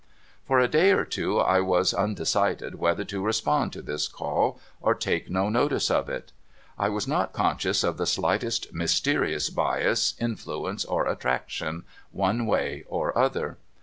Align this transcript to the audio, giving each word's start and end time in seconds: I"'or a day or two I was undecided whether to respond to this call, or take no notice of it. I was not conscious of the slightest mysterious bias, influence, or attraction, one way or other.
I"'or 0.49 0.59
a 0.59 0.67
day 0.67 0.93
or 0.93 1.05
two 1.05 1.37
I 1.39 1.59
was 1.59 1.93
undecided 1.93 2.79
whether 2.79 3.03
to 3.03 3.21
respond 3.23 3.71
to 3.73 3.83
this 3.83 4.07
call, 4.07 4.59
or 4.81 4.95
take 4.95 5.29
no 5.29 5.47
notice 5.47 5.91
of 5.91 6.09
it. 6.09 6.31
I 6.75 6.89
was 6.89 7.07
not 7.07 7.33
conscious 7.33 7.83
of 7.83 7.97
the 7.97 8.07
slightest 8.07 8.73
mysterious 8.73 9.51
bias, 9.51 10.15
influence, 10.19 10.85
or 10.85 11.05
attraction, 11.05 11.83
one 12.09 12.47
way 12.47 12.83
or 12.87 13.15
other. 13.15 13.59